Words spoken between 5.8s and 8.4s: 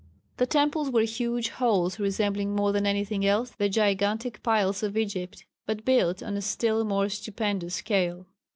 built on a still more stupendous scale.